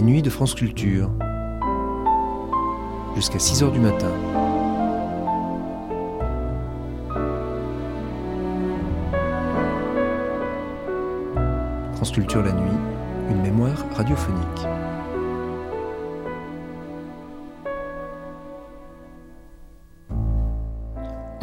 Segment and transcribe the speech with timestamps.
[0.00, 1.10] les nuits de France Culture.
[3.14, 4.08] Jusqu'à 6 heures du matin.
[11.92, 12.78] France Culture la nuit,
[13.30, 14.66] une mémoire radiophonique.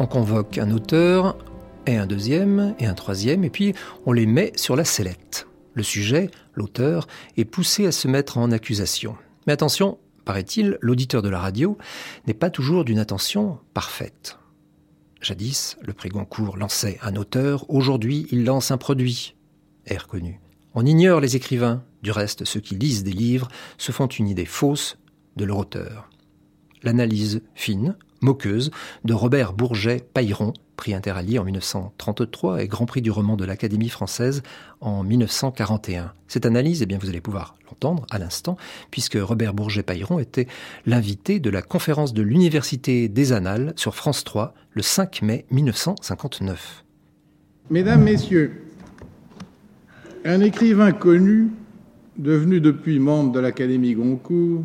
[0.00, 1.36] On convoque un auteur,
[1.86, 3.72] et un deuxième, et un troisième, et puis
[4.04, 5.37] on les met sur la sellette.
[5.78, 7.06] Le sujet, l'auteur,
[7.36, 9.14] est poussé à se mettre en accusation.
[9.46, 11.78] Mais attention, paraît-il, l'auditeur de la radio
[12.26, 14.40] n'est pas toujours d'une attention parfaite.
[15.20, 19.36] Jadis, le prix Goncourt lançait un auteur, aujourd'hui il lance un produit.
[19.86, 20.40] Est reconnu.
[20.74, 23.46] On ignore les écrivains, du reste ceux qui lisent des livres
[23.78, 24.98] se font une idée fausse
[25.36, 26.10] de leur auteur.
[26.82, 28.70] L'analyse fine, moqueuse,
[29.04, 34.42] de Robert Bourget-Pailleron prix Interallié en 1933 et Grand Prix du roman de l'Académie française
[34.80, 36.12] en 1941.
[36.28, 38.56] Cette analyse, eh bien, vous allez pouvoir l'entendre à l'instant,
[38.90, 40.46] puisque Robert Bourget-Pailleron était
[40.86, 46.84] l'invité de la conférence de l'Université des Annales sur France 3 le 5 mai 1959.
[47.70, 48.62] Mesdames, Messieurs,
[50.24, 51.48] un écrivain connu,
[52.16, 54.62] devenu depuis membre de l'Académie Goncourt,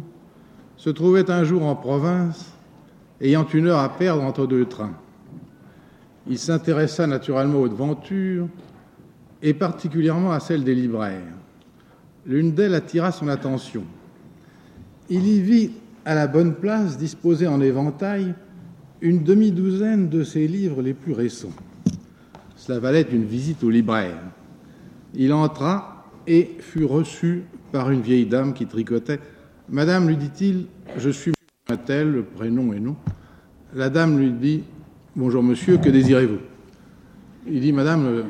[0.78, 2.53] se trouvait un jour en province,
[3.24, 4.96] ayant une heure à perdre entre deux trains.
[6.28, 8.48] Il s'intéressa naturellement aux devantures
[9.42, 11.34] et particulièrement à celles des libraires.
[12.26, 13.84] L'une d'elles attira son attention.
[15.10, 15.72] Il y vit
[16.06, 18.36] à la bonne place, disposée en éventail,
[19.02, 21.52] une demi-douzaine de ses livres les plus récents.
[22.56, 24.22] Cela valait une visite au libraire.
[25.14, 29.20] Il entra et fut reçu par une vieille dame qui tricotait.
[29.70, 31.34] Madame, lui dit-il, je suis
[31.70, 32.98] un tel, le prénom et nom.
[33.74, 34.64] La dame lui dit
[35.16, 36.40] Bonjour monsieur, que désirez-vous?
[37.48, 38.26] Il dit Madame,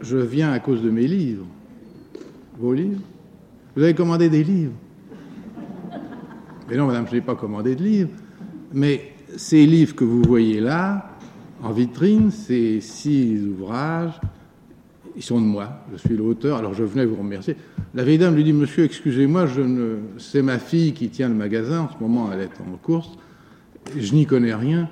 [0.00, 1.46] je viens à cause de mes livres.
[2.58, 3.00] Vos livres?
[3.74, 4.74] Vous avez commandé des livres?
[6.68, 8.10] Mais non, Madame, je n'ai pas commandé de livres.
[8.72, 11.16] Mais ces livres que vous voyez là,
[11.60, 14.20] en vitrine, ces six ouvrages,
[15.16, 15.84] ils sont de moi.
[15.92, 17.56] Je suis l'auteur, alors je venais vous remercier.
[17.94, 19.46] La vieille dame lui dit Monsieur, excusez-moi,
[20.18, 21.80] c'est ma fille qui tient le magasin.
[21.80, 23.10] En ce moment, elle est en course.
[23.96, 24.88] Je n'y connais rien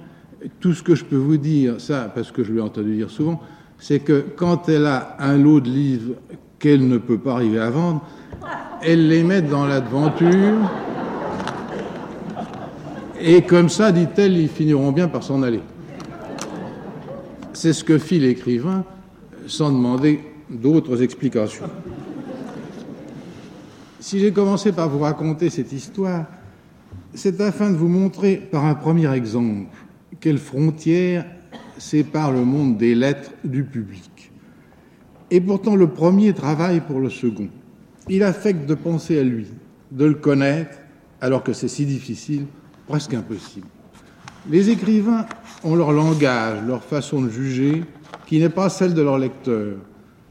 [0.60, 3.40] tout ce que je peux vous dire, ça, parce que je l'ai entendu dire souvent,
[3.78, 6.14] c'est que quand elle a un lot de livres
[6.58, 8.02] qu'elle ne peut pas arriver à vendre,
[8.82, 10.70] elle les met dans la devanture.
[13.20, 15.60] Et comme ça, dit-elle, ils finiront bien par s'en aller.
[17.52, 18.84] C'est ce que fit l'écrivain
[19.46, 21.66] sans demander d'autres explications.
[24.00, 26.24] Si j'ai commencé par vous raconter cette histoire,
[27.12, 29.66] c'est afin de vous montrer par un premier exemple
[30.20, 31.26] quelle frontière
[31.76, 34.32] sépare le monde des lettres du public
[35.30, 37.48] Et pourtant, le premier travaille pour le second.
[38.08, 39.48] Il affecte de penser à lui,
[39.90, 40.78] de le connaître,
[41.20, 42.46] alors que c'est si difficile,
[42.88, 43.66] presque impossible.
[44.48, 45.26] Les écrivains
[45.62, 47.84] ont leur langage, leur façon de juger,
[48.26, 49.76] qui n'est pas celle de leurs lecteurs.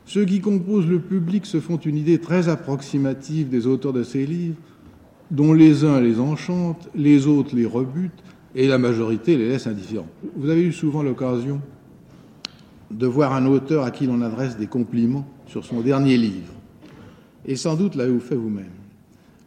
[0.10, 4.26] Ceux qui composent le public se font une idée très approximative des auteurs de ces
[4.26, 4.58] livres,
[5.30, 8.24] dont les uns les enchantent, les autres les rebutent,
[8.56, 10.08] et la majorité les laisse indifférents.
[10.36, 11.62] Vous avez eu souvent l'occasion
[12.90, 16.54] de voir un auteur à qui l'on adresse des compliments sur son dernier livre,
[17.46, 18.72] et sans doute l'avez-vous fait vous-même.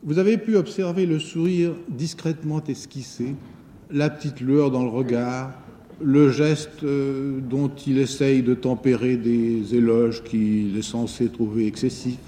[0.04, 3.34] Vous avez pu observer le sourire discrètement esquissé,
[3.90, 5.54] la petite lueur dans le regard,
[6.02, 12.18] le geste euh, dont il essaye de tempérer des éloges qu'il est censé trouver excessifs,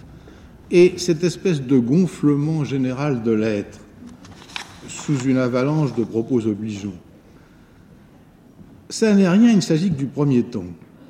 [0.71, 3.81] et cette espèce de gonflement général de l'être
[4.89, 6.99] sous une avalanche de propos obligeants.
[8.89, 10.67] Ça n'est rien, il ne s'agit que du premier ton.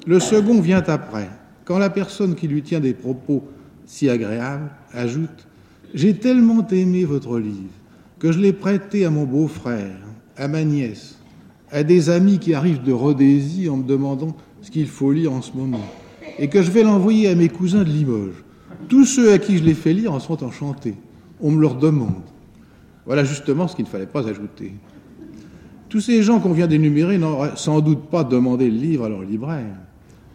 [0.06, 1.28] Le second vient après,
[1.64, 3.44] quand la personne qui lui tient des propos
[3.86, 5.46] si agréables ajoute
[5.92, 7.70] J'ai tellement aimé votre livre
[8.18, 9.96] que je l'ai prêté à mon beau-frère,
[10.36, 11.18] à ma nièce,
[11.74, 15.42] à des amis qui arrivent de Rhodésie en me demandant ce qu'il faut lire en
[15.42, 15.84] ce moment,
[16.38, 18.44] et que je vais l'envoyer à mes cousins de Limoges.
[18.88, 20.94] Tous ceux à qui je l'ai fait lire en sont enchantés.
[21.40, 22.22] On me leur demande.
[23.06, 24.72] Voilà justement ce qu'il ne fallait pas ajouter.
[25.88, 29.22] Tous ces gens qu'on vient d'énumérer n'auraient sans doute pas demandé le livre à leur
[29.22, 29.76] libraire.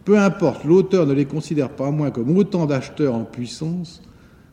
[0.04, 4.02] Peu importe, l'auteur ne les considère pas moins comme autant d'acheteurs en puissance,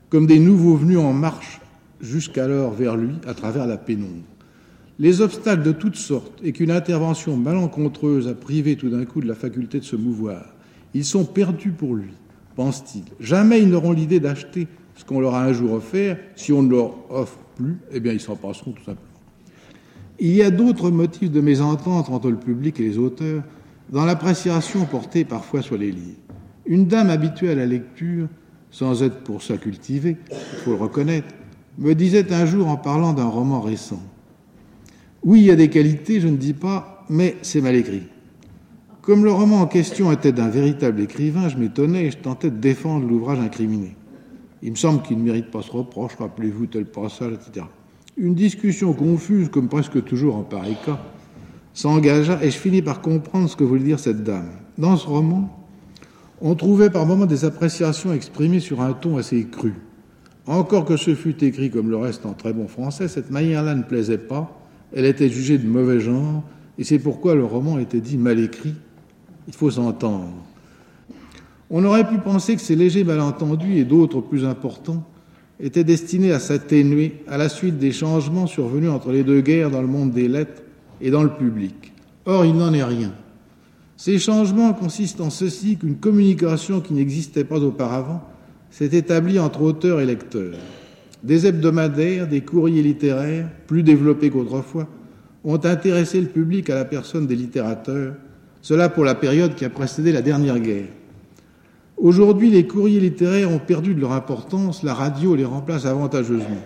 [0.10, 1.60] comme des nouveaux venus en marche
[2.00, 4.24] jusqu'alors vers lui à travers la pénombre.
[5.00, 9.28] Les obstacles de toutes sortes et qu'une intervention malencontreuse a privé tout d'un coup de
[9.28, 10.56] la faculté de se mouvoir,
[10.96, 12.14] ils sont perdus pour lui,
[12.56, 13.04] pense-t-il.
[13.20, 16.72] Jamais ils n'auront l'idée d'acheter ce qu'on leur a un jour offert si on ne
[16.72, 19.02] leur offre plus, eh bien, ils s'en passeront tout simplement.
[20.20, 23.44] Il y a d'autres motifs de mésentente entre le public et les auteurs
[23.92, 26.18] dans l'appréciation portée parfois sur les livres.
[26.66, 28.28] Une dame habituée à la lecture,
[28.72, 31.36] sans être pour ça cultivée, il faut le reconnaître,
[31.78, 34.02] me disait un jour en parlant d'un roman récent.
[35.24, 38.04] Oui, il y a des qualités, je ne dis pas, mais c'est mal écrit.
[39.02, 42.58] Comme le roman en question était d'un véritable écrivain, je m'étonnais et je tentais de
[42.58, 43.96] défendre l'ouvrage incriminé.
[44.62, 47.66] Il me semble qu'il ne mérite pas ce reproche, rappelez-vous tel passage, etc.
[48.18, 51.00] Une discussion confuse, comme presque toujours en pareil cas,
[51.74, 54.50] s'engagea et je finis par comprendre ce que voulait dire cette dame.
[54.78, 55.58] Dans ce roman,
[56.42, 59.74] on trouvait par moments des appréciations exprimées sur un ton assez cru.
[60.48, 63.84] Encore que ce fût écrit comme le reste en très bon français, cette manière-là ne
[63.84, 64.57] plaisait pas,
[64.94, 66.44] elle était jugée de mauvais genre,
[66.78, 68.76] et c'est pourquoi le roman était dit mal écrit.
[69.48, 70.34] Il faut s'entendre.
[71.70, 75.04] On aurait pu penser que ces légers malentendus et d'autres plus importants
[75.60, 79.82] étaient destinés à s'atténuer à la suite des changements survenus entre les deux guerres dans
[79.82, 80.62] le monde des lettres
[81.02, 81.94] et dans le public.
[82.26, 83.14] Or, il n'en est rien.
[83.98, 88.22] Ces changements consistent en ceci qu'une communication qui n'existait pas auparavant
[88.70, 90.58] s'est établie entre auteurs et lecteurs.
[91.24, 94.88] Des hebdomadaires, des courriers littéraires, plus développés qu'autrefois,
[95.44, 98.14] ont intéressé le public à la personne des littérateurs,
[98.62, 100.88] cela pour la période qui a précédé la dernière guerre.
[101.98, 106.62] Aujourd'hui, les courriers littéraires ont perdu de leur importance, la radio les remplace avantageusement.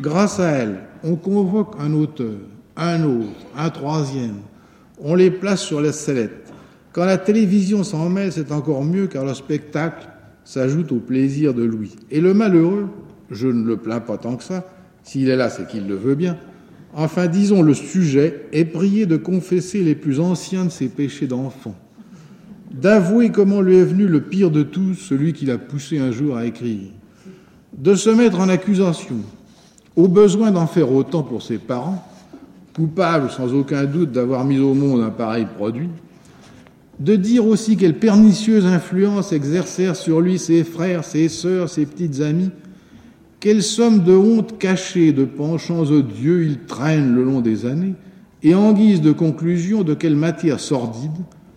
[0.00, 2.38] Grâce à elle, on convoque un auteur,
[2.76, 4.36] un autre, un troisième,
[5.00, 6.52] on les place sur la sellette.
[6.92, 10.08] Quand la télévision s'en mêle, c'est encore mieux car le spectacle
[10.44, 11.96] s'ajoute au plaisir de Louis.
[12.10, 12.88] Et le malheureux,
[13.32, 14.64] je ne le plains pas tant que ça,
[15.02, 16.36] s'il est là, c'est qu'il le veut bien.
[16.94, 21.74] Enfin, disons, le sujet est prié de confesser les plus anciens de ses péchés d'enfant.
[22.70, 26.36] D'avouer comment lui est venu le pire de tous, celui qui l'a poussé un jour
[26.36, 26.90] à écrire,
[27.76, 29.16] de se mettre en accusation,
[29.96, 32.06] au besoin d'en faire autant pour ses parents,
[32.74, 35.88] coupables sans aucun doute d'avoir mis au monde un pareil produit,
[36.98, 42.20] de dire aussi quelle pernicieuse influence exercèrent sur lui ses frères, ses sœurs, ses petites
[42.20, 42.50] amies,
[43.42, 47.94] quelle somme de honte cachée, de penchants odieux il traîne le long des années,
[48.44, 51.10] et en guise de conclusion, de quelle matière sordide,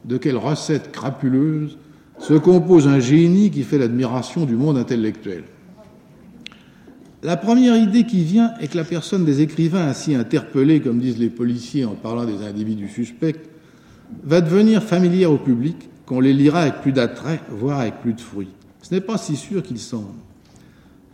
[0.03, 1.77] de quelle recette crapuleuse
[2.17, 5.43] se compose un génie qui fait l'admiration du monde intellectuel.
[7.21, 11.19] La première idée qui vient est que la personne des écrivains ainsi interpellés, comme disent
[11.19, 13.47] les policiers en parlant des individus suspects,
[14.23, 15.77] va devenir familière au public,
[16.07, 18.49] qu'on les lira avec plus d'attrait, voire avec plus de fruit.
[18.81, 20.24] Ce n'est pas si sûr qu'il semble.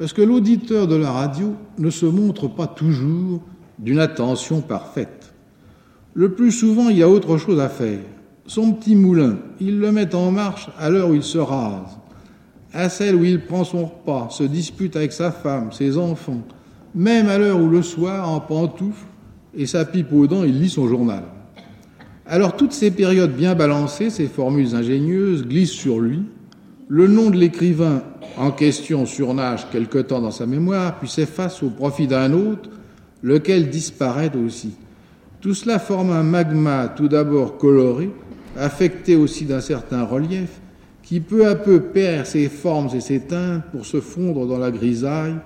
[0.01, 3.39] Parce que l'auditeur de la radio ne se montre pas toujours
[3.77, 5.31] d'une attention parfaite.
[6.15, 7.99] Le plus souvent, il y a autre chose à faire.
[8.47, 11.99] Son petit moulin, il le met en marche à l'heure où il se rase,
[12.73, 16.41] à celle où il prend son repas, se dispute avec sa femme, ses enfants,
[16.95, 19.05] même à l'heure où le soir, en pantoufle
[19.55, 21.25] et sa pipe aux dents, il lit son journal.
[22.25, 26.23] Alors toutes ces périodes bien balancées, ces formules ingénieuses glissent sur lui.
[26.93, 28.01] Le nom de l'écrivain
[28.35, 32.69] en question surnage quelque temps dans sa mémoire, puis s'efface au profit d'un autre,
[33.23, 34.73] lequel disparaît aussi.
[35.39, 38.09] Tout cela forme un magma tout d'abord coloré,
[38.57, 40.59] affecté aussi d'un certain relief,
[41.01, 44.69] qui peu à peu perd ses formes et ses teintes pour se fondre dans la
[44.69, 45.37] grisaille,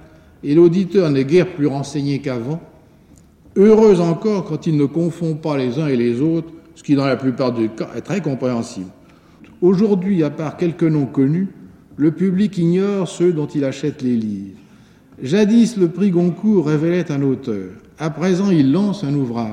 [0.44, 2.60] et l'auditeur n'est guère plus renseigné qu'avant,
[3.56, 7.06] heureux encore quand il ne confond pas les uns et les autres, ce qui dans
[7.06, 8.90] la plupart des cas est très compréhensible.
[9.62, 11.48] Aujourd'hui, à part quelques noms connus,
[11.98, 14.58] le public ignore ceux dont il achète les livres.
[15.22, 17.72] Jadis, le prix Goncourt révélait un auteur.
[17.98, 19.52] À présent, il lance un ouvrage.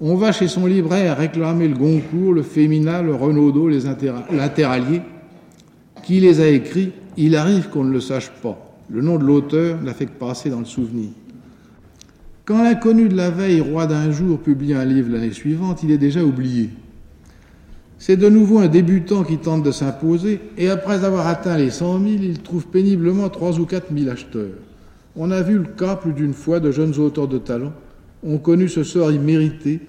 [0.00, 5.02] On va chez son libraire réclamer le Goncourt, le Féminin, le Renaudot, l'interallié.
[6.04, 8.58] Qui les a écrits Il arrive qu'on ne le sache pas.
[8.88, 11.08] Le nom de l'auteur n'a fait que passer dans le souvenir.
[12.44, 15.98] Quand l'inconnu de la veille, roi d'un jour, publie un livre l'année suivante, il est
[15.98, 16.70] déjà oublié.
[17.98, 21.98] C'est de nouveau un débutant qui tente de s'imposer, et après avoir atteint les cent
[21.98, 24.52] mille, il trouve péniblement trois ou quatre mille acheteurs.
[25.16, 27.72] On a vu le cas plus d'une fois de jeunes auteurs de talent
[28.22, 29.80] ont connu ce sort immérité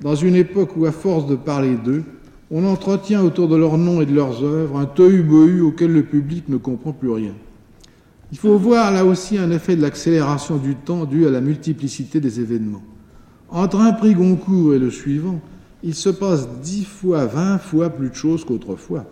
[0.00, 2.02] dans une époque où, à force de parler d'eux,
[2.50, 6.48] on entretient autour de leurs noms et de leurs œuvres un tohu-bohu auquel le public
[6.48, 7.32] ne comprend plus rien.
[8.32, 12.20] Il faut voir là aussi un effet de l'accélération du temps dû à la multiplicité
[12.20, 12.82] des événements.
[13.48, 15.40] Entre un prix Goncourt et le suivant,
[15.84, 19.04] il se passe dix fois, vingt fois plus de choses qu'autrefois.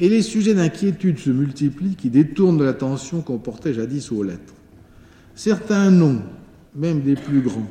[0.00, 4.54] Et les sujets d'inquiétude se multiplient qui détournent de l'attention qu'on portait jadis aux lettres.
[5.36, 6.20] Certains noms,
[6.74, 7.70] même des plus grands,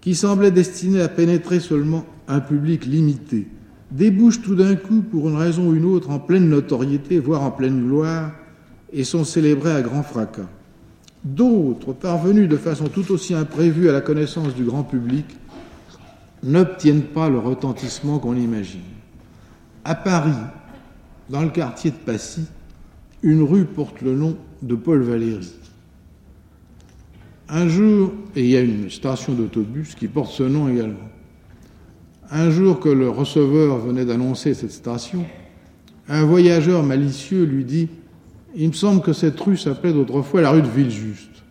[0.00, 3.46] qui semblait destiné à pénétrer seulement un public limité,
[3.90, 7.50] débouchent tout d'un coup, pour une raison ou une autre, en pleine notoriété, voire en
[7.50, 8.32] pleine gloire,
[8.94, 10.48] et sont célébrés à grand fracas.
[11.22, 15.26] D'autres, parvenus de façon tout aussi imprévue à la connaissance du grand public,
[16.42, 18.80] n'obtiennent pas le retentissement qu'on imagine.
[19.84, 20.30] À Paris,
[21.28, 22.46] dans le quartier de Passy,
[23.22, 25.52] une rue porte le nom de Paul Valéry.
[27.48, 31.08] Un jour, et il y a une station d'autobus qui porte ce nom également,
[32.30, 35.24] un jour que le receveur venait d'annoncer cette station,
[36.08, 37.88] un voyageur malicieux lui dit
[38.54, 41.42] Il me semble que cette rue s'appelait d'autrefois la rue de Villejuste.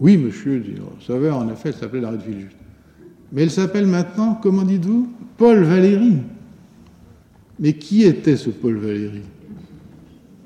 [0.00, 2.56] Oui, monsieur, dit le receveur, en effet, elle s'appelait la rue de Villejuste.
[3.32, 6.16] Mais elle s'appelle maintenant, comment dites-vous Paul Valéry.
[7.60, 9.22] Mais qui était ce Paul Valéry?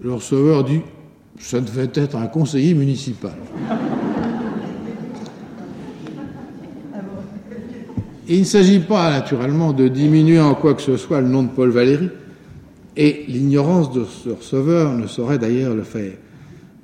[0.03, 0.81] Le receveur dit
[1.39, 3.35] Ça devait être un conseiller municipal.
[8.29, 11.49] il ne s'agit pas, naturellement, de diminuer en quoi que ce soit le nom de
[11.49, 12.09] Paul Valéry,
[12.97, 16.13] et l'ignorance de ce receveur ne saurait d'ailleurs le faire.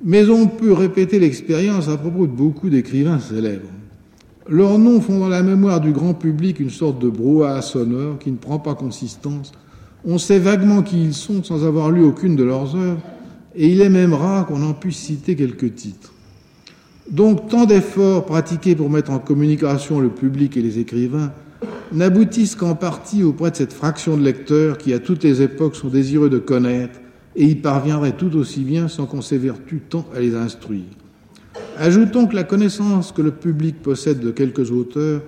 [0.03, 3.67] Mais on peut répéter l'expérience à propos de beaucoup d'écrivains célèbres.
[4.51, 8.31] Leurs noms font dans la mémoire du grand public une sorte de brouhaha sonore qui
[8.31, 9.51] ne prend pas consistance.
[10.03, 13.01] On sait vaguement qui ils sont sans avoir lu aucune de leurs œuvres,
[13.55, 16.13] et il est même rare qu'on en puisse citer quelques titres.
[17.11, 21.31] Donc tant d'efforts pratiqués pour mettre en communication le public et les écrivains
[21.91, 25.89] n'aboutissent qu'en partie auprès de cette fraction de lecteurs qui à toutes les époques sont
[25.89, 26.99] désireux de connaître
[27.35, 30.98] et y parviendraient tout aussi bien sans qu'on s'évertue tant à les instruire.
[31.81, 35.21] Ajoutons que la connaissance que le public possède de quelques auteurs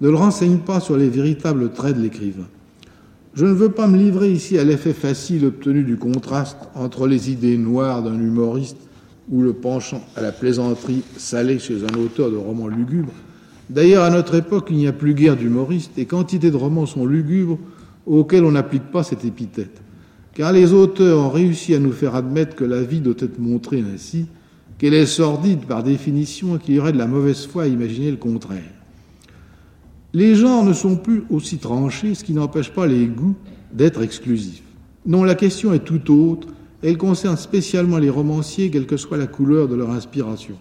[0.00, 2.48] ne le renseigne pas sur les véritables traits de l'écrivain.
[3.34, 7.30] Je ne veux pas me livrer ici à l'effet facile obtenu du contraste entre les
[7.30, 8.78] idées noires d'un humoriste
[9.30, 13.12] ou le penchant à la plaisanterie salée chez un auteur de romans lugubres.
[13.68, 17.04] D'ailleurs, à notre époque, il n'y a plus guère d'humoristes et quantité de romans sont
[17.04, 17.58] lugubres
[18.06, 19.82] auxquels on n'applique pas cette épithète.
[20.32, 23.84] Car les auteurs ont réussi à nous faire admettre que la vie doit être montrée
[23.94, 24.24] ainsi,
[24.78, 28.10] qu'elle est sordide par définition et qu'il y aurait de la mauvaise foi à imaginer
[28.10, 28.62] le contraire.
[30.14, 33.36] Les genres ne sont plus aussi tranchés, ce qui n'empêche pas les goûts
[33.72, 34.62] d'être exclusifs.
[35.04, 36.48] Non, la question est tout autre
[36.82, 40.54] elle concerne spécialement les romanciers, quelle que soit la couleur de leur inspiration.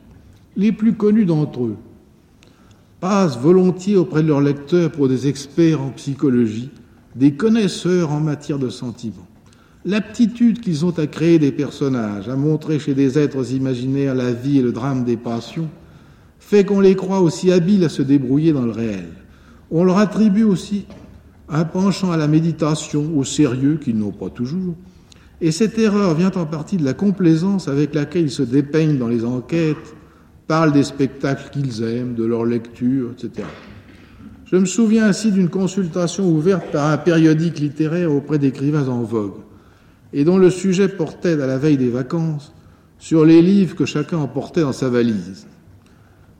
[0.55, 1.77] Les plus connus d'entre eux
[2.99, 6.71] passent volontiers auprès de leurs lecteurs pour des experts en psychologie,
[7.15, 9.27] des connaisseurs en matière de sentiments.
[9.85, 14.59] L'aptitude qu'ils ont à créer des personnages, à montrer chez des êtres imaginaires la vie
[14.59, 15.69] et le drame des passions,
[16.39, 19.09] fait qu'on les croit aussi habiles à se débrouiller dans le réel.
[19.71, 20.85] On leur attribue aussi
[21.49, 24.75] un penchant à la méditation, au sérieux qu'ils n'ont pas toujours,
[25.39, 29.07] et cette erreur vient en partie de la complaisance avec laquelle ils se dépeignent dans
[29.07, 29.95] les enquêtes,
[30.47, 33.47] parlent des spectacles qu'ils aiment, de leur lecture, etc.
[34.45, 39.41] Je me souviens ainsi d'une consultation ouverte par un périodique littéraire auprès d'écrivains en vogue,
[40.17, 42.51] et dont le sujet portait, à la veille des vacances,
[42.97, 45.45] sur les livres que chacun emportait dans sa valise.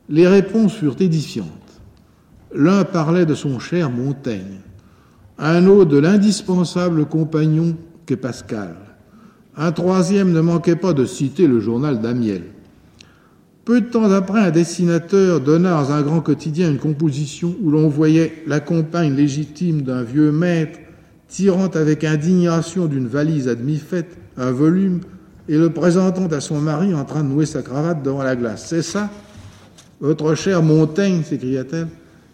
[0.10, 1.48] Les réponses furent édifiantes.
[2.56, 4.62] L'un parlait de son cher Montaigne,
[5.38, 8.78] un autre de l'indispensable compagnon qu'est Pascal,
[9.56, 12.46] un troisième ne manquait pas de citer le journal d'Amiel.
[13.64, 17.90] Peu de temps après, un dessinateur donna dans un grand quotidien une composition où l'on
[17.90, 20.80] voyait la compagne légitime d'un vieux maître
[21.28, 25.02] tirant avec indignation d'une valise à demi faite un volume
[25.50, 28.66] et le présentant à son mari en train de nouer sa cravate devant la glace.
[28.68, 29.10] C'est ça
[30.00, 31.88] Votre cher Montaigne, s'écria-t-elle,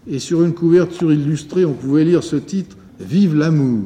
[0.07, 3.85] et sur une couverture illustrée, on pouvait lire ce titre Vive l'amour.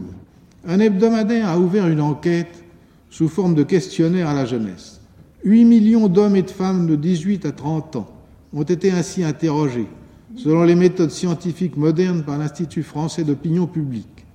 [0.67, 2.63] Un hebdomadaire a ouvert une enquête
[3.09, 4.99] sous forme de questionnaire à la jeunesse.
[5.43, 8.07] 8 millions d'hommes et de femmes de 18 à 30 ans
[8.53, 9.87] ont été ainsi interrogés,
[10.35, 14.26] selon les méthodes scientifiques modernes par l'Institut français d'opinion publique.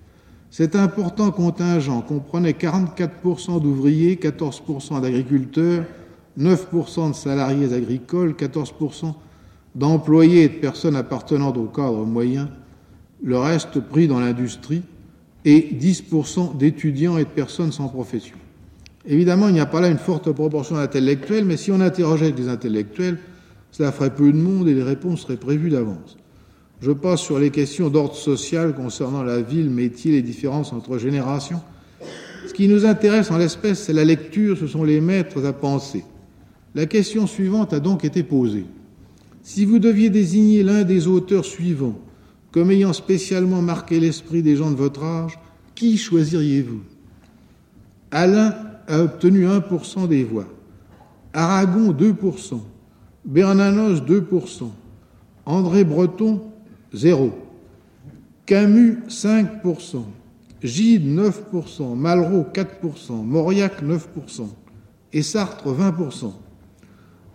[0.53, 5.87] Cet important contingent comprenait 44% d'ouvriers, 14% d'agriculteurs,
[6.39, 9.15] 9% de salariés agricoles, 14%
[9.75, 12.51] d'employés et de personnes appartenant au cadre moyen,
[13.25, 14.83] le reste pris dans l'industrie,
[15.47, 18.37] et 10% d'étudiants et de personnes sans profession.
[19.07, 22.51] Évidemment, il n'y a pas là une forte proportion d'intellectuels, mais si on interrogeait des
[22.51, 23.19] intellectuels,
[23.71, 26.19] cela ferait peu de monde et les réponses seraient prévues d'avance.
[26.83, 30.99] Je passe sur les questions d'ordre social concernant la vie, le métier, les différences entre
[30.99, 31.61] générations.
[32.49, 36.05] Ce qui nous intéresse en l'espèce, c'est la lecture, ce sont les maîtres à penser.
[36.75, 38.67] La question suivante a donc été posée.
[39.45, 41.99] Si vous deviez désigner l'un des auteurs suivants
[42.51, 45.39] comme ayant spécialement marqué l'esprit des gens de votre âge,
[45.77, 46.81] qui choisiriez-vous?
[48.11, 48.57] Alain
[48.89, 50.49] a obtenu 1% des voix.
[51.33, 52.61] Aragon, 2%.
[53.25, 54.69] Bernanos, 2%.
[55.47, 56.52] André Breton,
[56.95, 57.33] 0.
[58.47, 60.05] Camus, 5%.
[60.63, 61.97] Gide, 9%.
[61.97, 63.25] Malraux, 4%.
[63.25, 64.49] Mauriac, 9%.
[65.13, 66.33] Et Sartre, 20%.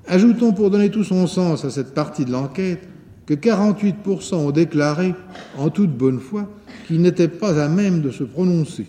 [0.07, 2.87] Ajoutons pour donner tout son sens à cette partie de l'enquête
[3.25, 5.13] que 48% ont déclaré,
[5.57, 6.49] en toute bonne foi,
[6.87, 8.87] qu'ils n'étaient pas à même de se prononcer.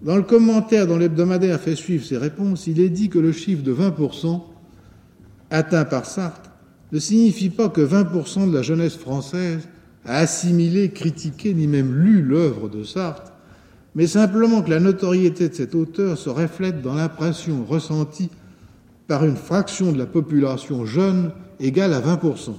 [0.00, 3.64] Dans le commentaire dont l'hebdomadaire fait suivre ces réponses, il est dit que le chiffre
[3.64, 4.40] de 20%
[5.50, 6.50] atteint par Sartre
[6.92, 9.68] ne signifie pas que 20% de la jeunesse française
[10.08, 13.32] a assimilé, critiqué, ni même lu l'œuvre de Sartre,
[13.94, 18.30] mais simplement que la notoriété de cet auteur se reflète dans l'impression ressentie
[19.06, 22.54] par une fraction de la population jeune égale à 20%.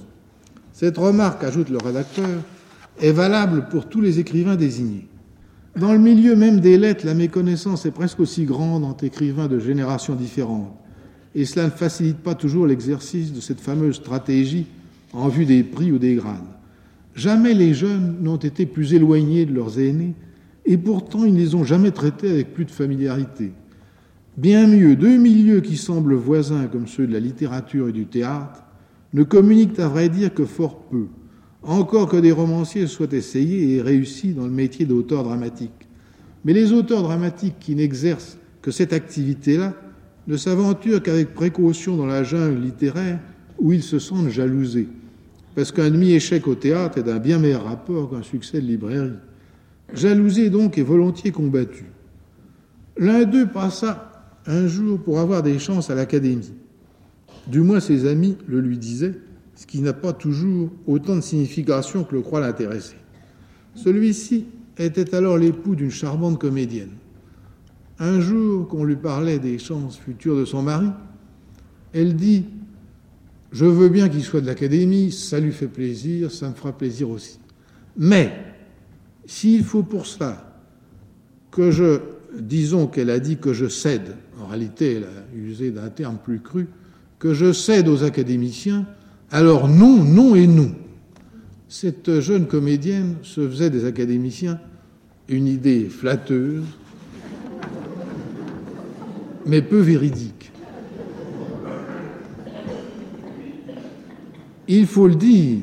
[0.72, 2.28] Cette remarque, ajoute le rédacteur,
[3.00, 5.08] est valable pour tous les écrivains désignés.
[5.76, 9.58] Dans le milieu même des lettres, la méconnaissance est presque aussi grande entre écrivains de
[9.58, 10.72] générations différentes,
[11.34, 14.66] et cela ne facilite pas toujours l'exercice de cette fameuse stratégie
[15.12, 16.59] en vue des prix ou des grades.
[17.20, 20.14] Jamais les jeunes n'ont été plus éloignés de leurs aînés,
[20.64, 23.52] et pourtant ils ne les ont jamais traités avec plus de familiarité.
[24.38, 28.64] Bien mieux, deux milieux qui semblent voisins comme ceux de la littérature et du théâtre
[29.12, 31.08] ne communiquent à vrai dire que fort peu,
[31.62, 35.88] encore que des romanciers soient essayés et réussis dans le métier d'auteur dramatique.
[36.46, 39.74] Mais les auteurs dramatiques qui n'exercent que cette activité-là
[40.26, 43.20] ne s'aventurent qu'avec précaution dans la jungle littéraire
[43.58, 44.88] où ils se sentent jalousés,
[45.54, 49.12] parce qu'un demi-échec au théâtre est d'un bien meilleur rapport qu'un succès de librairie.
[49.92, 51.86] Jalousé donc et volontiers combattu.
[52.96, 54.10] L'un d'eux passa
[54.46, 56.52] un jour pour avoir des chances à l'académie.
[57.46, 59.14] Du moins ses amis le lui disaient,
[59.54, 62.96] ce qui n'a pas toujours autant de signification que le croit l'intéresser.
[63.74, 64.46] Celui-ci
[64.78, 66.92] était alors l'époux d'une charmante comédienne.
[67.98, 70.88] Un jour qu'on lui parlait des chances futures de son mari,
[71.92, 72.46] elle dit
[73.52, 77.10] Je veux bien qu'il soit de l'académie, ça lui fait plaisir, ça me fera plaisir
[77.10, 77.38] aussi.
[77.96, 78.32] Mais
[79.26, 80.58] s'il faut pour cela
[81.50, 81.98] que je,
[82.38, 86.40] disons qu'elle a dit que je cède, en réalité elle a usé d'un terme plus
[86.40, 86.68] cru,
[87.18, 88.86] que je cède aux académiciens,
[89.30, 90.72] alors non, non et non.
[91.68, 94.60] Cette jeune comédienne se faisait des académiciens
[95.28, 96.64] une idée flatteuse,
[99.46, 100.39] mais peu véridique.
[104.72, 105.58] Il faut le dire,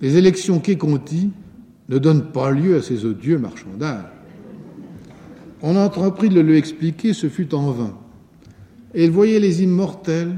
[0.00, 1.32] les élections Quai Conti
[1.88, 4.04] ne donnent pas lieu à ces odieux marchandages.
[5.60, 7.98] On entreprit de le lui expliquer, ce fut en vain.
[8.94, 10.36] Il voyait les immortels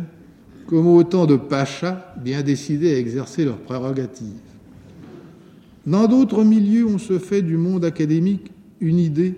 [0.66, 4.32] comme autant de pachas bien décidés à exercer leurs prérogatives.
[5.86, 9.34] Dans d'autres milieux, on se fait du monde académique une idée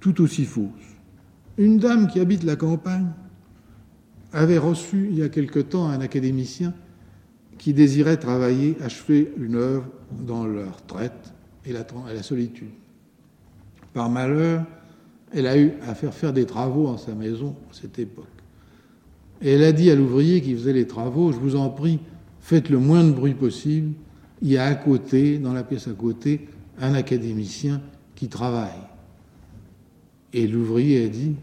[0.00, 0.66] tout aussi fausse.
[1.56, 3.12] Une dame qui habite la campagne
[4.32, 6.74] avait reçu il y a quelque temps un académicien
[7.58, 9.86] qui désirait travailler, achever une œuvre
[10.26, 11.32] dans la retraite
[11.64, 12.70] et la, solitude.
[13.92, 14.64] Par malheur,
[15.32, 18.26] elle a eu à faire faire des travaux en sa maison à cette époque.
[19.42, 21.98] Et elle a dit à l'ouvrier qui faisait les travaux, je vous en prie,
[22.40, 23.92] faites le moins de bruit possible.
[24.42, 26.48] Il y a à côté, dans la pièce à côté,
[26.80, 27.80] un académicien
[28.14, 28.70] qui travaille.
[30.32, 31.34] Et l'ouvrier a dit,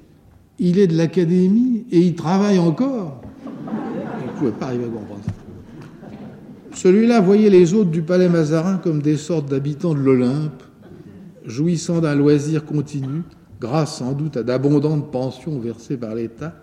[0.60, 3.22] il est de l'académie et il travaille encore.
[3.46, 5.43] Il ne pouvait pas arriver à comprendre ça.
[6.74, 10.64] Celui-là voyait les autres du palais Mazarin comme des sortes d'habitants de l'Olympe,
[11.46, 13.22] jouissant d'un loisir continu,
[13.62, 16.56] grâce sans doute à d'abondantes pensions versées par l'État,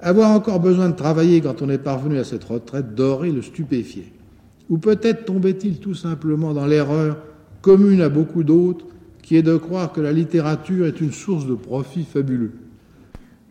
[0.00, 4.12] avoir encore besoin de travailler quand on est parvenu à cette retraite dorée le stupéfiait.
[4.68, 7.16] Ou peut-être tombait-il tout simplement dans l'erreur
[7.62, 8.84] commune à beaucoup d'autres,
[9.22, 12.52] qui est de croire que la littérature est une source de profit fabuleux.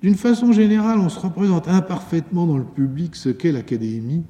[0.02, 4.24] D'une façon générale, on se représente imparfaitement dans le public ce qu'est l'académie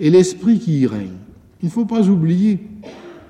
[0.00, 1.18] et l'esprit qui y règne.
[1.62, 2.58] Il ne faut pas oublier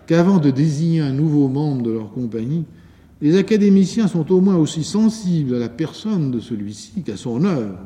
[0.07, 2.65] qu'avant de désigner un nouveau membre de leur compagnie,
[3.21, 7.79] les académiciens sont au moins aussi sensibles à la personne de celui-ci qu'à son œuvre.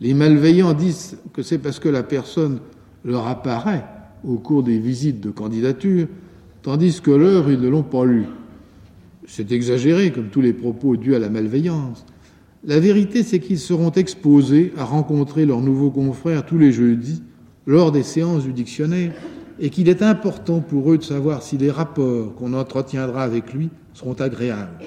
[0.00, 2.60] Les malveillants disent que c'est parce que la personne
[3.04, 3.84] leur apparaît
[4.24, 6.08] au cours des visites de candidature,
[6.62, 8.26] tandis que l'œuvre, ils ne l'ont pas lue.
[9.26, 12.04] C'est exagéré, comme tous les propos dus à la malveillance.
[12.64, 17.22] La vérité, c'est qu'ils seront exposés à rencontrer leurs nouveaux confrères tous les jeudis
[17.68, 19.12] lors des séances du dictionnaire
[19.60, 23.68] et qu'il est important pour eux de savoir si les rapports qu'on entretiendra avec lui
[23.92, 24.78] seront agréables.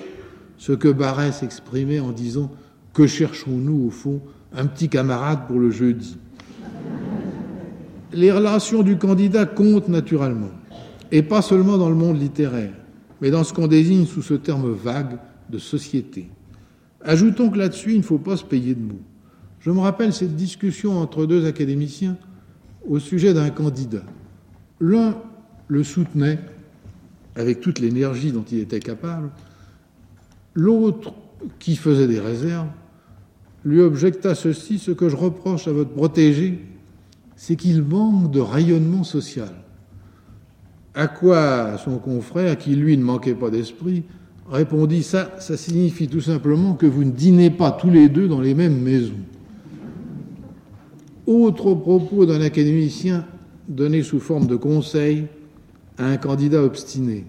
[0.58, 2.50] Ce que Barès exprimait en disant
[2.94, 4.20] Que cherchons-nous au fond
[4.52, 6.18] un petit camarade pour le jeudi?
[8.14, 10.52] Les relations du candidat comptent naturellement,
[11.12, 12.74] et pas seulement dans le monde littéraire,
[13.22, 15.20] mais dans ce qu'on désigne sous ce terme vague
[15.52, 16.30] de société.
[17.02, 19.02] Ajoutons que là-dessus, il ne faut pas se payer de mots.
[19.60, 22.18] Je me rappelle cette discussion entre deux académiciens
[22.88, 24.04] au sujet d'un candidat.
[24.80, 25.16] L'un
[25.68, 26.40] le soutenait
[27.36, 29.30] avec toute l'énergie dont il était capable,
[30.54, 31.14] l'autre,
[31.60, 32.68] qui faisait des réserves,
[33.64, 36.60] lui objecta ceci, ce que je reproche à votre protégé,
[37.36, 39.54] c'est qu'il manque de rayonnement social.
[40.94, 44.04] À quoi son confrère, qui lui ne manquait pas d'esprit,
[44.50, 48.42] répondit ça, ça signifie tout simplement que vous ne dînez pas tous les deux dans
[48.42, 49.14] les mêmes maisons.
[51.28, 53.26] Autre propos d'un académicien
[53.68, 55.28] donné sous forme de conseil
[55.98, 57.26] à un candidat obstiné.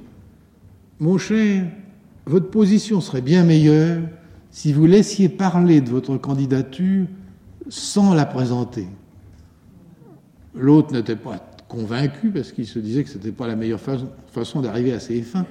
[0.99, 1.67] Mon cher,
[2.27, 4.03] votre position serait bien meilleure
[4.51, 7.07] si vous laissiez parler de votre candidature
[7.69, 8.87] sans la présenter.
[10.55, 13.81] L'autre n'était pas convaincu parce qu'il se disait que ce n'était pas la meilleure
[14.27, 15.47] façon d'arriver à ses fins.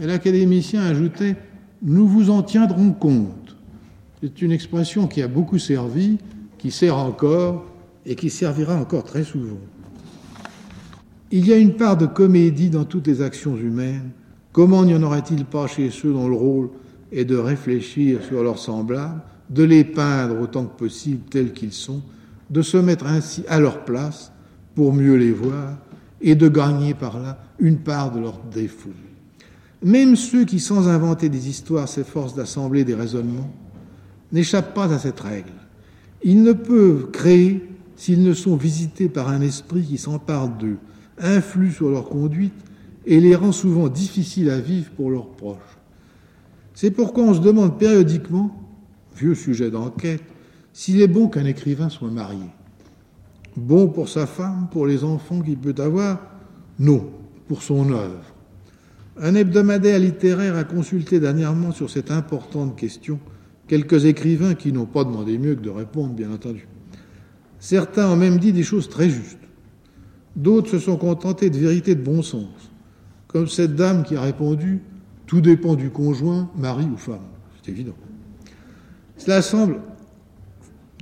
[0.00, 1.36] Et l'académicien ajoutait
[1.82, 3.56] Nous vous en tiendrons compte.
[4.20, 6.18] C'est une expression qui a beaucoup servi,
[6.60, 7.64] qui sert encore
[8.04, 9.58] et qui servira encore très souvent.
[11.30, 14.10] Il y a une part de comédie dans toutes les actions humaines.
[14.52, 16.68] Comment n'y en aurait-il pas chez ceux dont le rôle
[17.12, 22.02] est de réfléchir sur leurs semblables, de les peindre autant que possible tels qu'ils sont,
[22.50, 24.30] de se mettre ainsi à leur place
[24.74, 25.78] pour mieux les voir
[26.20, 28.90] et de gagner par là une part de leurs défauts.
[29.82, 33.50] Même ceux qui, sans inventer des histoires, s'efforcent d'assembler des raisonnements,
[34.30, 35.52] n'échappent pas à cette règle.
[36.22, 40.78] Ils ne peuvent créer s'ils ne sont visités par un esprit qui s'empare d'eux,
[41.18, 42.54] influe sur leur conduite
[43.06, 45.78] et les rend souvent difficiles à vivre pour leurs proches.
[46.74, 48.58] C'est pourquoi on se demande périodiquement,
[49.16, 50.22] vieux sujet d'enquête,
[50.72, 52.46] s'il est bon qu'un écrivain soit marié.
[53.56, 56.20] Bon pour sa femme, pour les enfants qu'il peut avoir?
[56.78, 57.10] Non,
[57.48, 58.34] pour son œuvre.
[59.18, 63.18] Un hebdomadaire littéraire a consulté dernièrement sur cette importante question
[63.70, 66.66] quelques écrivains qui n'ont pas demandé mieux que de répondre, bien entendu.
[67.60, 69.38] Certains ont même dit des choses très justes.
[70.34, 72.72] D'autres se sont contentés de vérités de bon sens,
[73.28, 74.80] comme cette dame qui a répondu
[75.28, 77.28] Tout dépend du conjoint, mari ou femme.
[77.62, 77.94] C'est évident.
[79.16, 79.78] Cela semble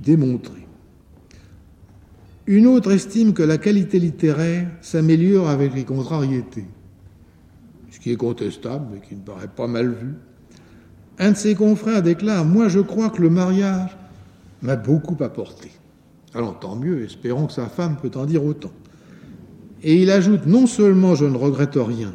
[0.03, 0.67] démontrer.
[2.45, 6.67] Une autre estime que la qualité littéraire s'améliore avec les contrariétés
[7.89, 10.13] ce qui est contestable, mais qui ne paraît pas mal vu.
[11.19, 13.95] Un de ses confrères déclare Moi, je crois que le mariage
[14.61, 15.69] m'a beaucoup apporté.
[16.33, 18.71] Alors, tant mieux, espérons que sa femme peut en dire autant.
[19.83, 22.13] Et il ajoute Non seulement je ne regrette rien,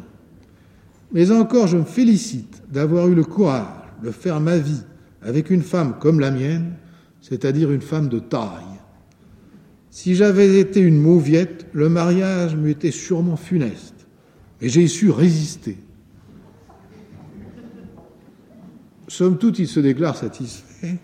[1.11, 3.65] mais encore je me félicite d'avoir eu le courage
[4.03, 4.81] de faire ma vie
[5.21, 6.73] avec une femme comme la mienne,
[7.21, 8.49] c'est-à-dire une femme de taille.
[9.89, 14.05] Si j'avais été une mauviette, le mariage m'eût été sûrement funeste
[14.61, 15.77] et j'ai su résister.
[19.15, 20.97] Somme toute, il se déclare satisfait.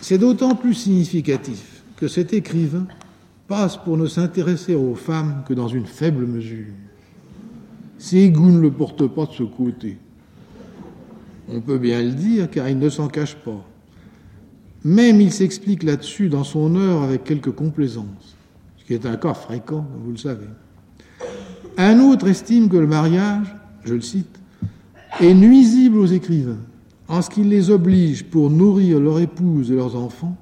[0.00, 2.86] C'est d'autant plus significatif que cet écrivain
[3.46, 6.72] passe pour ne s'intéresser aux femmes que dans une faible mesure.
[7.98, 9.98] Ses goûts ne le portent pas de ce côté.
[11.50, 13.62] On peut bien le dire car il ne s'en cache pas.
[14.84, 18.36] Même il s'explique là-dessus dans son œuvre avec quelque complaisance,
[18.78, 20.48] ce qui est un cas fréquent, vous le savez.
[21.76, 24.40] Un autre estime que le mariage, je le cite,
[25.20, 26.58] est nuisible aux écrivains
[27.08, 30.36] en ce qu'il les oblige, pour nourrir leur épouse et leurs enfants,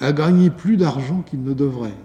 [0.00, 1.98] à gagner plus d'argent qu'ils ne devraient.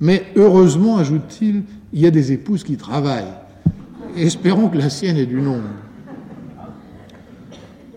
[0.00, 3.34] Mais heureusement, ajoute-t-il, il y a des épouses qui travaillent.
[4.16, 5.68] Espérons que la sienne est du nombre.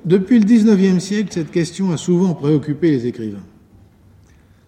[0.03, 3.43] Depuis le XIXe siècle, cette question a souvent préoccupé les écrivains.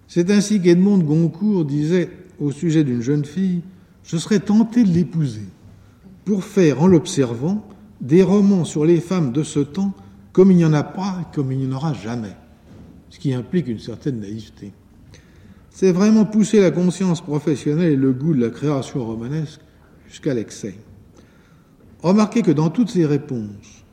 [0.08, 2.10] C'est ainsi qu'Edmond Goncourt disait
[2.40, 3.62] au sujet d'une jeune fille
[4.04, 5.48] je serais tenté de l'épouser
[6.26, 7.66] pour faire, en l'observant,
[8.02, 9.94] des romans sur les femmes de ce temps
[10.32, 12.36] comme il n'y en a pas et comme il n'y en aura jamais,
[13.10, 14.72] ce qui implique une certaine naïveté.
[15.70, 19.62] C'est vraiment pousser la conscience professionnelle et le goût de la création romanesque
[20.08, 20.76] jusqu'à l'excès.
[22.02, 23.86] Remarquez que dans toutes ces réponses,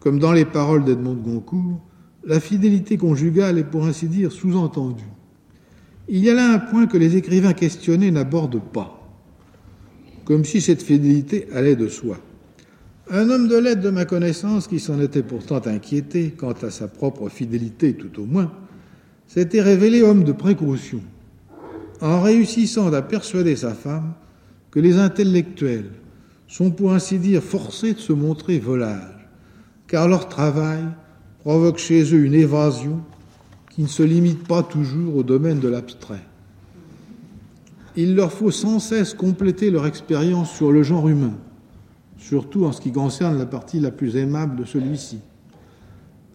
[0.00, 1.80] comme dans les paroles d'Edmond de Goncourt,
[2.24, 5.02] la fidélité conjugale est pour ainsi dire sous-entendue.
[6.08, 9.02] Il y a là un point que les écrivains questionnés n'abordent pas
[10.24, 12.18] comme si cette fidélité allait de soi.
[13.10, 16.86] Un homme de lettres de ma connaissance, qui s'en était pourtant inquiété quant à sa
[16.88, 18.52] propre fidélité tout au moins,
[19.26, 21.00] s'était révélé homme de précaution,
[22.00, 24.12] en réussissant à persuader sa femme
[24.70, 25.90] que les intellectuels
[26.46, 29.28] sont pour ainsi dire forcés de se montrer volages,
[29.88, 30.84] car leur travail
[31.40, 33.00] provoque chez eux une évasion
[33.70, 36.24] qui ne se limite pas toujours au domaine de l'abstrait.
[37.96, 41.34] Il leur faut sans cesse compléter leur expérience sur le genre humain,
[42.22, 45.18] surtout en ce qui concerne la partie la plus aimable de celui-ci.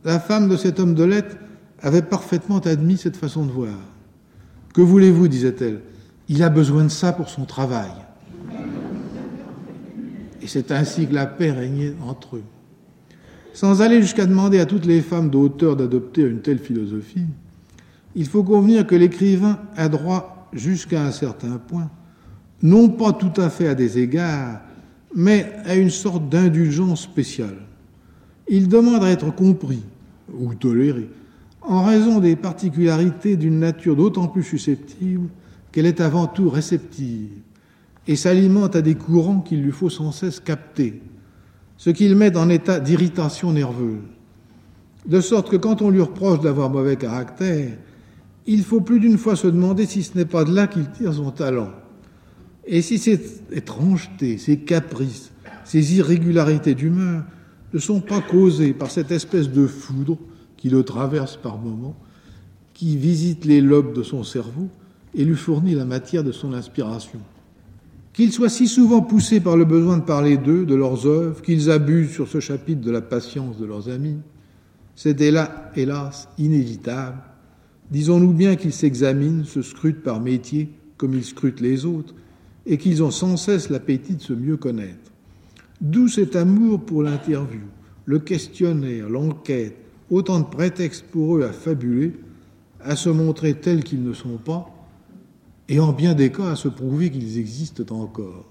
[0.04, 1.38] La femme de cet homme de lettres
[1.82, 3.74] avait parfaitement admis cette façon de voir.
[4.74, 5.82] Que voulez-vous disait-elle
[6.30, 7.92] Il a besoin de ça pour son travail.
[10.42, 12.44] Et c'est ainsi que la paix régnait entre eux.
[13.54, 17.26] Sans aller jusqu'à demander à toutes les femmes d'auteur d'adopter une telle philosophie,
[18.16, 21.90] il faut convenir que l'écrivain a droit jusqu'à un certain point,
[22.62, 24.62] non pas tout à fait à des égards,
[25.16, 27.58] mais à une sorte d'indulgence spéciale.
[28.48, 29.84] Il demande à être compris
[30.34, 31.10] ou toléré
[31.68, 35.28] en raison des particularités d'une nature d'autant plus susceptible
[35.72, 37.30] qu'elle est avant tout réceptive
[38.08, 41.02] et s'alimente à des courants qu'il lui faut sans cesse capter,
[41.76, 44.00] ce qui le met en état d'irritation nerveuse.
[45.06, 47.78] De sorte que quand on lui reproche d'avoir mauvais caractère,
[48.46, 51.14] il faut plus d'une fois se demander si ce n'est pas de là qu'il tire
[51.14, 51.72] son talent.
[52.68, 55.32] Et si ces étrangetés, ces caprices,
[55.64, 57.24] ces irrégularités d'humeur
[57.74, 60.18] ne sont pas causées par cette espèce de foudre
[60.58, 61.96] qui le traverse par moments,
[62.74, 64.70] qui visite les lobes de son cerveau
[65.16, 67.20] et lui fournit la matière de son inspiration.
[68.14, 71.70] Qu'ils soient si souvent poussés par le besoin de parler d'eux, de leurs œuvres, qu'ils
[71.72, 74.18] abusent sur ce chapitre de la patience de leurs amis,
[75.06, 77.18] là, hélas, inévitable.
[77.92, 82.16] Disons-nous bien qu'ils s'examinent, se scrutent par métier comme ils scrutent les autres,
[82.68, 85.12] et qu'ils ont sans cesse l'appétit de se mieux connaître.
[85.80, 87.62] D'où cet amour pour l'interview,
[88.06, 89.76] le questionnaire, l'enquête,
[90.12, 92.14] autant de prétextes pour eux à fabuler,
[92.82, 94.70] à se montrer tels qu'ils ne sont pas,
[95.70, 98.46] et en bien des cas à se prouver qu'ils existent encore.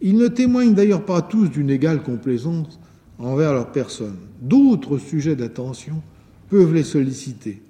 [0.00, 2.78] Ils ne témoignent d'ailleurs pas tous d'une égale complaisance
[3.18, 4.16] envers leur personne.
[4.40, 6.02] D'autres sujets d'attention
[6.48, 7.62] peuvent les solliciter,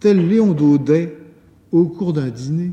[0.00, 1.16] tel Léon Daudet
[1.70, 2.72] au cours d'un dîner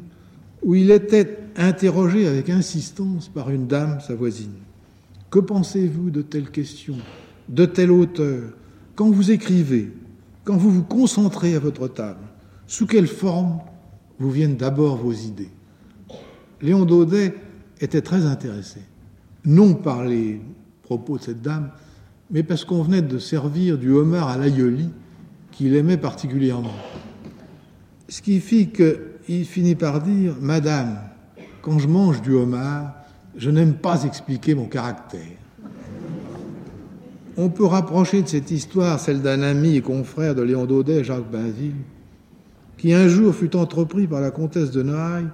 [0.63, 1.25] où il était
[1.59, 4.53] interrogé avec insistance par une dame, sa voisine.
[5.29, 6.95] Que pensez-vous de telle question,
[7.49, 8.53] de tel auteur
[8.95, 9.91] Quand vous écrivez,
[10.45, 12.21] quand vous vous concentrez à votre table,
[12.65, 13.59] sous quelle forme
[14.19, 15.49] vous viennent d'abord vos idées
[16.61, 17.35] Léon Daudet
[17.79, 18.81] était très intéressé,
[19.45, 20.41] non par les
[20.83, 21.71] propos de cette dame,
[22.31, 24.89] mais parce qu'on venait de servir du homard à l'aïoli
[25.51, 26.75] qu'il aimait particulièrement.
[28.07, 30.99] Ce qui fit qu'il finit par dire Madame,
[31.61, 32.93] quand je mange du homard,
[33.35, 35.37] je n'aime pas expliquer mon caractère.
[37.37, 41.31] On peut rapprocher de cette histoire celle d'un ami et confrère de Léon Daudet, Jacques
[41.31, 41.75] Bainville,
[42.77, 45.29] qui un jour fut entrepris par la comtesse de Noailles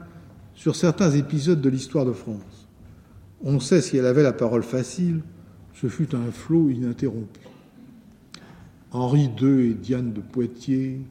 [0.53, 2.67] sur certains épisodes de l'histoire de France.
[3.43, 5.21] On sait si elle avait la parole facile,
[5.73, 7.41] ce fut un flot ininterrompu.
[8.91, 11.01] Henri II et Diane de Poitiers,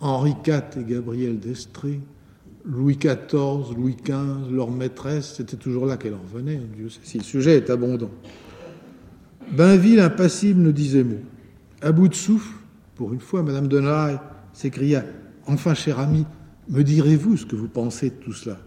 [0.00, 2.00] Henri IV et Gabriel d'Estrée,
[2.64, 7.18] Louis XIV, Louis XV, leur maîtresse, c'était toujours là qu'elle en revenait, Dieu sait si
[7.18, 8.10] le sujet est abondant.
[9.50, 11.18] Bainville, impassible, ne disait mot.
[11.80, 12.54] À bout de souffle,
[12.94, 14.20] pour une fois, Madame de Noailles
[14.52, 15.04] s'écria
[15.46, 16.24] Enfin, cher ami,
[16.68, 18.58] me direz-vous ce que vous pensez de tout cela?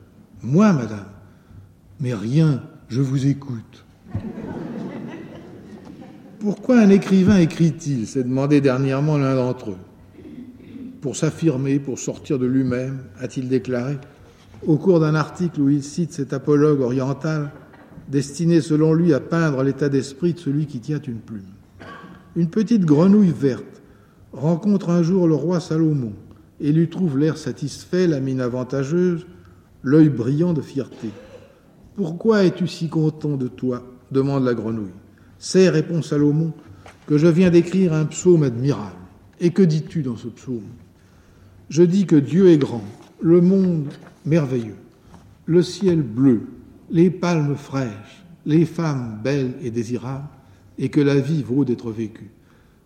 [0.43, 1.07] Moi, madame
[2.01, 3.85] Mais rien, je vous écoute.
[6.39, 8.05] Pourquoi un écrivain écrit-il?
[8.05, 9.77] s'est demandé dernièrement l'un d'entre eux.
[11.05, 13.99] Pour s'affirmer, pour sortir de lui-même, a-t-il déclaré,
[14.65, 17.51] au cours d'un article où il cite cet apologue oriental,
[18.09, 21.45] destiné selon lui à peindre l'état d'esprit de celui qui tient une plume.
[22.35, 23.83] Une petite grenouille verte
[24.33, 26.13] rencontre un jour le roi Salomon
[26.59, 29.27] et lui trouve l'air satisfait, la mine avantageuse,
[29.83, 31.11] l'œil brillant de fierté.
[31.95, 33.83] Pourquoi es-tu si content de toi?
[34.09, 34.89] demande la grenouille.
[35.37, 36.51] C'est, répond Salomon,
[37.05, 38.95] que je viens d'écrire un psaume admirable.
[39.39, 40.63] Et que dis-tu dans ce psaume?
[41.69, 42.83] Je dis que Dieu est grand,
[43.21, 43.87] le monde
[44.25, 44.75] merveilleux,
[45.45, 46.43] le ciel bleu,
[46.91, 50.27] les palmes fraîches, les femmes belles et désirables,
[50.77, 52.29] et que la vie vaut d'être vécue.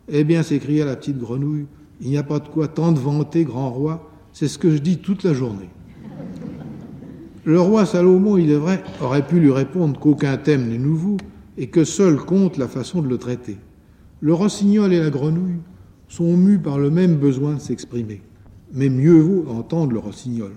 [0.08, 1.65] Eh bien, s'écria la petite grenouille,
[2.02, 4.78] il n'y a pas de quoi tant de vanter, grand roi, c'est ce que je
[4.78, 5.70] dis toute la journée.
[7.44, 11.18] Le roi Salomon, il est vrai, aurait pu lui répondre qu'aucun thème n'est nouveau
[11.58, 13.58] et que seul compte la façon de le traiter.
[14.22, 15.60] Le rossignol et la grenouille
[16.08, 18.22] sont mus par le même besoin de s'exprimer,
[18.73, 20.51] mais mieux vaut entendre le rossignol.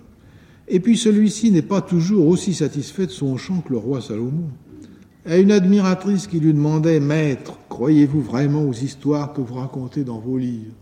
[0.69, 4.49] Et puis celui-ci n'est pas toujours aussi satisfait de son chant que le roi Salomon.
[5.27, 10.19] À une admiratrice qui lui demandait Maître, croyez-vous vraiment aux histoires que vous racontez dans
[10.19, 10.73] vos livres?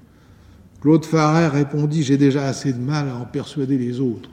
[0.80, 4.30] Claude Farrer répondit J'ai déjà assez de mal à en persuader les autres.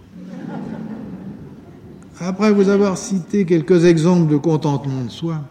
[2.19, 5.41] Après vous avoir cité quelques exemples de contentement de soi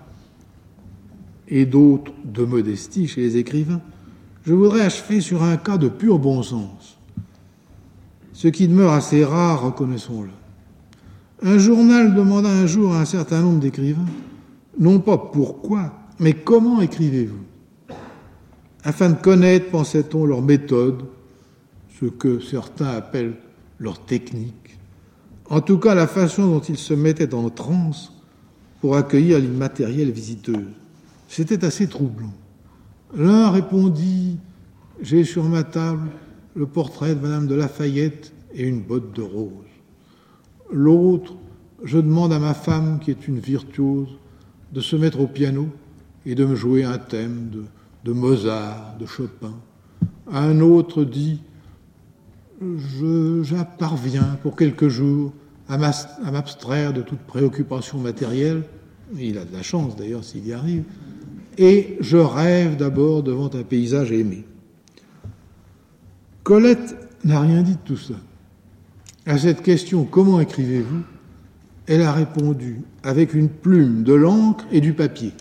[1.49, 3.81] et d'autres de modestie chez les écrivains,
[4.45, 6.86] je voudrais achever sur un cas de pur bon sens,
[8.37, 10.29] ce qui demeure assez rare, reconnaissons-le.
[11.43, 14.05] Un journal demanda un jour à un certain nombre d'écrivains,
[14.79, 17.97] non pas pourquoi, mais comment écrivez-vous?
[18.85, 21.05] Afin de connaître, pensait-on, leur méthode,
[21.99, 23.39] ce que certains appellent
[23.79, 24.79] leur technique,
[25.49, 28.13] en tout cas la façon dont ils se mettaient en transe
[28.83, 30.75] pour accueillir l'immatérielle visiteuse.
[31.27, 32.35] C'était assez troublant.
[33.17, 34.37] L'un répondit
[35.01, 36.11] J'ai sur ma table
[36.57, 39.51] le portrait de Madame de Lafayette et une botte de rose.
[40.73, 41.35] L'autre,
[41.85, 44.19] je demande à ma femme, qui est une virtuose,
[44.73, 45.69] de se mettre au piano
[46.25, 47.65] et de me jouer un thème de
[48.07, 49.55] de Mozart, de Chopin.
[50.31, 51.41] Un autre dit
[52.61, 55.33] je parviens pour quelques jours
[55.69, 58.63] à m'abstraire de toute préoccupation matérielle.
[59.19, 60.85] Il a de la chance d'ailleurs s'il y arrive.
[61.59, 64.45] Et je rêve d'abord devant un paysage aimé.
[66.47, 68.15] Colette n'a rien dit de tout ça.
[69.27, 71.03] À cette question comment écrivez-vous?
[71.89, 75.33] Elle a répondu avec une plume, de l'encre et du papier.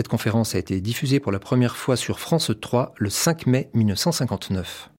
[0.00, 3.68] Cette conférence a été diffusée pour la première fois sur France 3 le 5 mai
[3.74, 4.90] 1959.